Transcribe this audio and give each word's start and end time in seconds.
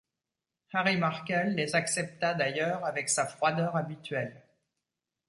Harry 0.73 0.97
Markel 0.97 1.53
les 1.53 1.75
accepta, 1.75 2.33
d’ailleurs, 2.33 2.83
avec 2.85 3.07
sa 3.07 3.27
froideur 3.27 3.75
habituelle. 3.75 4.41